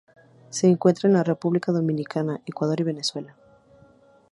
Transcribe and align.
Se 0.49 0.65
encuentra 0.65 1.07
en 1.07 1.13
la 1.13 1.23
República 1.23 1.71
Dominicana, 1.71 2.41
Ecuador 2.47 2.79
y 2.81 2.85
Venezuela. 2.85 3.35